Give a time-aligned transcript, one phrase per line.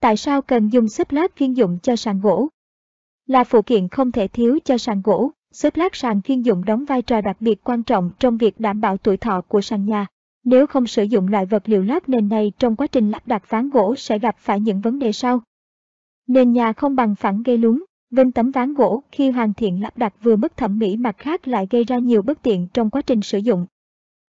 [0.00, 2.48] Tại sao cần dùng xốp lát chuyên dụng cho sàn gỗ?
[3.26, 6.84] Là phụ kiện không thể thiếu cho sàn gỗ, xốp lát sàn chuyên dụng đóng
[6.84, 10.06] vai trò đặc biệt quan trọng trong việc đảm bảo tuổi thọ của sàn nhà.
[10.44, 13.42] Nếu không sử dụng loại vật liệu lát nền này trong quá trình lắp đặt
[13.48, 15.42] ván gỗ sẽ gặp phải những vấn đề sau.
[16.26, 19.98] Nền nhà không bằng phẳng gây lún, vênh tấm ván gỗ khi hoàn thiện lắp
[19.98, 23.02] đặt vừa mất thẩm mỹ mặt khác lại gây ra nhiều bất tiện trong quá
[23.02, 23.66] trình sử dụng.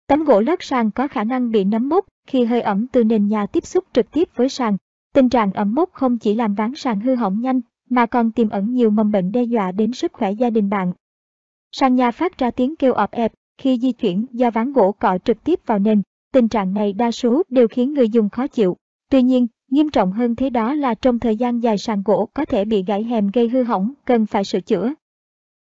[0.08, 3.28] Tấm gỗ lát sàn có khả năng bị nấm mốc khi hơi ẩm từ nền
[3.28, 4.78] nhà tiếp xúc trực tiếp với sàn.
[5.14, 8.50] Tình trạng ẩm mốc không chỉ làm ván sàn hư hỏng nhanh, mà còn tiềm
[8.50, 10.94] ẩn nhiều mầm bệnh đe dọa đến sức khỏe gia đình bạn.
[11.72, 15.18] Sàn nhà phát ra tiếng kêu ọp ẹp khi di chuyển do ván gỗ cọ
[15.26, 16.02] trực tiếp vào nền.
[16.32, 18.78] Tình trạng này đa số đều khiến người dùng khó chịu.
[19.10, 22.46] Tuy nhiên, nghiêm trọng hơn thế đó là trong thời gian dài sàn gỗ có
[22.46, 24.94] thể bị gãy hèm gây hư hỏng, cần phải sửa chữa.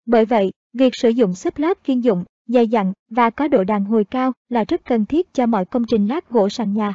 [0.05, 3.85] Bởi vậy, việc sử dụng xếp lát chuyên dụng, dày dặn và có độ đàn
[3.85, 6.93] hồi cao là rất cần thiết cho mọi công trình lát gỗ sàn nhà.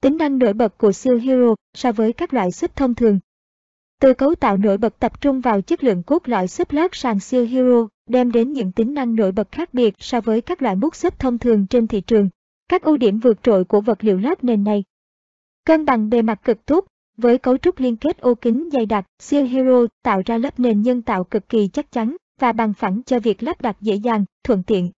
[0.00, 3.18] Tính năng nổi bật của siêu Hero so với các loại xếp thông thường
[4.00, 7.20] từ cấu tạo nổi bật tập trung vào chất lượng cốt lõi xếp lót sàn
[7.20, 10.76] siêu Hero đem đến những tính năng nổi bật khác biệt so với các loại
[10.76, 12.28] mút xếp thông thường trên thị trường.
[12.68, 14.84] Các ưu điểm vượt trội của vật liệu lót nền này.
[15.64, 19.06] Cân bằng bề mặt cực tốt, với cấu trúc liên kết ô kính dày đặc,
[19.18, 23.02] siêu Hero tạo ra lớp nền nhân tạo cực kỳ chắc chắn và bằng phẳng
[23.06, 24.90] cho việc lắp đặt dễ dàng, thuận tiện.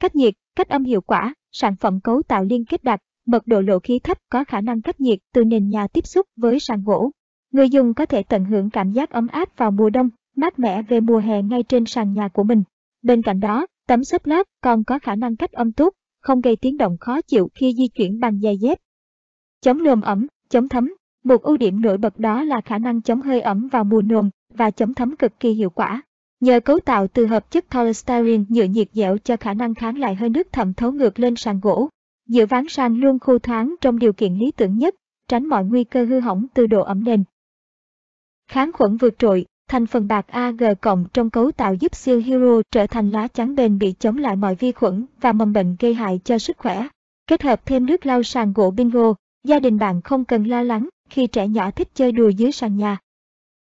[0.00, 3.60] Cách nhiệt, cách âm hiệu quả, sản phẩm cấu tạo liên kết đặc, mật độ
[3.60, 6.84] lộ khí thấp có khả năng cách nhiệt từ nền nhà tiếp xúc với sàn
[6.84, 7.10] gỗ.
[7.52, 10.82] Người dùng có thể tận hưởng cảm giác ấm áp vào mùa đông, mát mẻ
[10.82, 12.62] về mùa hè ngay trên sàn nhà của mình.
[13.02, 16.56] Bên cạnh đó, tấm xốp lót còn có khả năng cách âm tốt, không gây
[16.56, 18.78] tiếng động khó chịu khi di chuyển bằng giày dép.
[19.60, 20.94] Chống nồm ẩm, chống thấm.
[21.24, 24.30] Một ưu điểm nổi bật đó là khả năng chống hơi ẩm vào mùa nồm
[24.54, 26.02] và chống thấm cực kỳ hiệu quả.
[26.40, 30.14] Nhờ cấu tạo từ hợp chất polystyrene nhựa nhiệt dẻo cho khả năng kháng lại
[30.14, 31.88] hơi nước thẩm thấu ngược lên sàn gỗ.
[32.32, 34.94] Giữa ván sàn luôn khô thoáng trong điều kiện lý tưởng nhất,
[35.28, 37.24] tránh mọi nguy cơ hư hỏng từ độ ẩm nền.
[38.48, 42.62] Kháng khuẩn vượt trội, thành phần bạc AG cộng trong cấu tạo giúp siêu Hero
[42.70, 45.94] trở thành lá chắn bền bị chống lại mọi vi khuẩn và mầm bệnh gây
[45.94, 46.88] hại cho sức khỏe.
[47.26, 50.88] Kết hợp thêm nước lau sàn gỗ bingo, gia đình bạn không cần lo lắng
[51.10, 52.98] khi trẻ nhỏ thích chơi đùa dưới sàn nhà.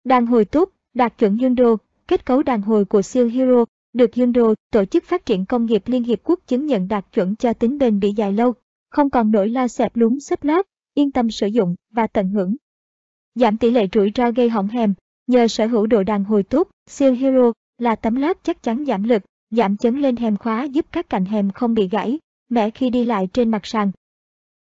[0.03, 1.73] Đàn hồi tốt, đạt chuẩn Hyundai,
[2.07, 3.65] kết cấu đàn hồi của siêu Hero
[3.95, 7.35] được UNRO, tổ chức phát triển công nghiệp Liên Hiệp Quốc chứng nhận đạt chuẩn
[7.35, 8.53] cho tính bền bỉ dài lâu,
[8.89, 12.55] không còn nổi la xẹp lún xếp lát, yên tâm sử dụng và tận hưởng.
[13.35, 14.93] Giảm tỷ lệ rủi ro gây hỏng hèm,
[15.27, 19.03] nhờ sở hữu độ đàn hồi tốt, Seal Hero là tấm lát chắc chắn giảm
[19.03, 22.19] lực, giảm chấn lên hèm khóa giúp các cạnh hèm không bị gãy,
[22.49, 23.91] mẻ khi đi lại trên mặt sàn.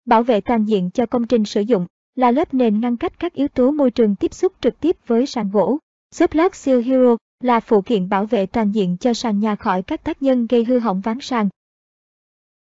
[0.04, 3.32] Bảo vệ toàn diện cho công trình sử dụng là lớp nền ngăn cách các
[3.32, 5.78] yếu tố môi trường tiếp xúc trực tiếp với sàn gỗ.
[6.14, 9.82] Xốp lát Seal Hero là phụ kiện bảo vệ toàn diện cho sàn nhà khỏi
[9.82, 11.48] các tác nhân gây hư hỏng ván sàn,